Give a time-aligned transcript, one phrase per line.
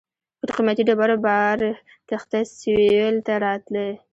[0.39, 1.59] پر قیمتي ډبرو بار
[2.09, 3.89] کښتۍ سېویل ته راتلې.